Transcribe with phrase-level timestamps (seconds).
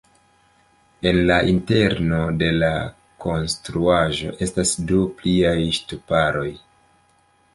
[1.09, 2.71] En la interno de la
[3.25, 6.49] konstruaĵo estas du pliaj ŝtuparoj.